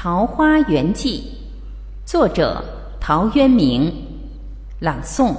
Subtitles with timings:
[0.00, 1.24] 桃花源记》，
[2.08, 2.62] 作者
[3.00, 3.92] 陶渊明，
[4.78, 5.34] 朗诵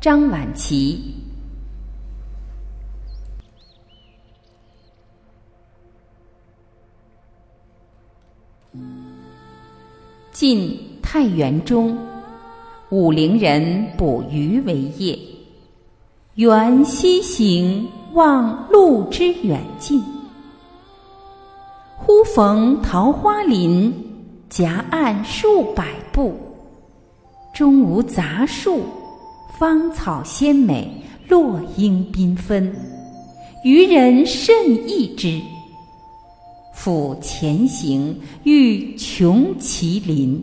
[0.00, 1.12] 张晚琪。
[10.30, 11.98] 晋太原中，
[12.90, 15.18] 武陵人捕鱼为业。
[16.36, 20.00] 缘溪行，望路之远近。
[22.06, 23.92] 忽逢桃花林，
[24.48, 26.38] 夹岸数百步，
[27.52, 28.84] 中无杂树，
[29.58, 32.72] 芳草鲜美，落英缤纷，
[33.64, 34.54] 渔人甚
[34.88, 35.40] 异之。
[36.72, 40.40] 复前行，欲穷其林。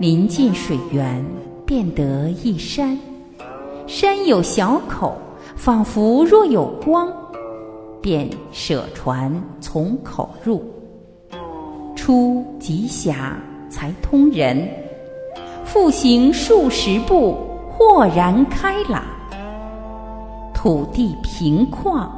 [0.00, 1.24] 临近水源，
[1.64, 2.98] 便得一山，
[3.86, 5.16] 山有小口，
[5.54, 7.12] 仿佛若有光，
[8.00, 10.62] 便舍船从口入。
[11.94, 13.36] 出极狭，
[13.68, 14.68] 才通人。
[15.64, 17.36] 复行数十步，
[17.68, 19.02] 豁然开朗。
[20.54, 22.08] 土地平旷，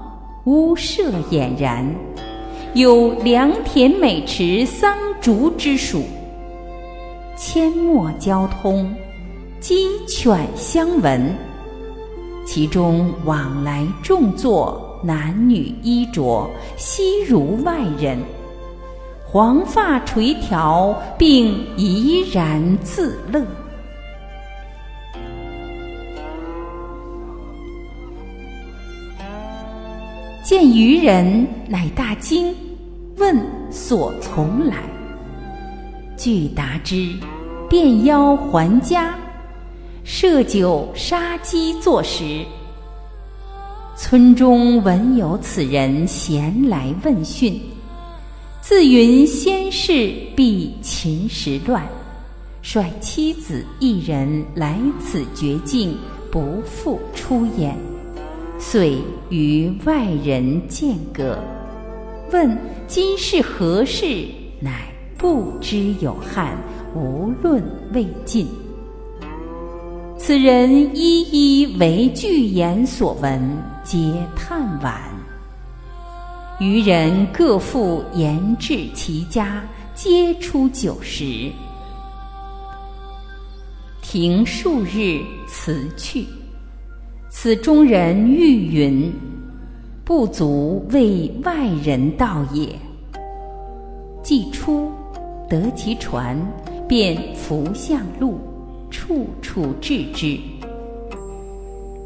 [0.44, 1.84] 屋舍俨然，
[2.74, 6.02] 有良田美池桑竹之属。
[7.36, 8.94] 阡陌交通，
[9.60, 11.34] 鸡犬相闻。
[12.50, 18.18] 其中往来种作，男女衣着，悉如外人。
[19.22, 23.44] 黄发垂髫，并怡然自乐。
[30.42, 32.54] 见渔人，乃大惊，
[33.18, 33.38] 问
[33.70, 34.76] 所从来。
[36.16, 37.12] 具答之，
[37.68, 39.14] 便邀还家，
[40.04, 42.44] 设酒杀鸡作食。
[43.96, 47.60] 村中闻有此人，咸来问讯，
[48.60, 51.84] 自云先世避秦时乱，
[52.62, 55.96] 率妻子一人来此绝境，
[56.30, 57.76] 不复出焉。
[58.60, 58.98] 遂
[59.30, 61.38] 与外人间隔，
[62.32, 62.56] 问
[62.86, 64.26] 今是何世，
[64.60, 66.56] 乃不知有汉，
[66.94, 67.62] 无论
[67.92, 68.46] 未尽。
[70.28, 73.40] 此人一一为具言所闻，
[73.82, 73.96] 皆
[74.36, 74.92] 叹惋。
[76.60, 81.50] 余人各复言至其家，皆出酒食，
[84.02, 86.26] 停数日，辞去。
[87.30, 89.10] 此中人欲云
[90.04, 92.68] ：“不足为外人道也。”
[94.22, 94.92] 既出，
[95.48, 96.38] 得其船，
[96.86, 98.38] 便扶向路，
[98.90, 100.38] 处处置之。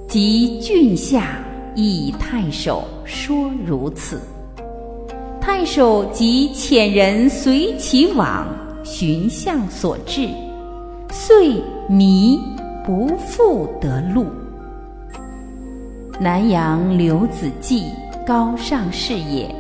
[0.09, 1.39] 及郡下，
[1.75, 4.21] 以太守说如此。
[5.41, 8.47] 太守即遣人随其往，
[8.85, 10.29] 寻向所至，
[11.11, 12.39] 遂迷，
[12.85, 14.27] 不复得路。
[16.21, 17.83] 南阳刘子骥，
[18.27, 19.53] 高尚士也。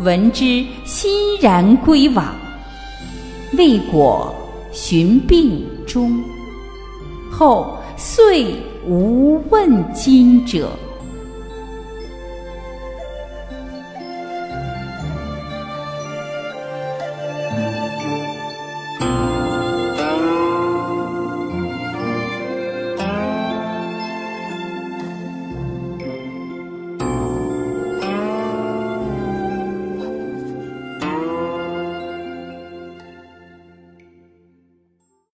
[0.00, 2.34] 闻之，欣然归往。
[3.56, 4.34] 未果，
[4.72, 6.20] 寻病终。
[7.42, 8.54] 后遂
[8.86, 10.70] 无问津者。